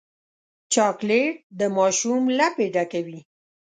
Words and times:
چاکلېټ 0.73 1.33
د 1.59 1.61
ماشوم 1.77 2.23
لپې 2.39 2.65
ډکوي. 2.73 3.19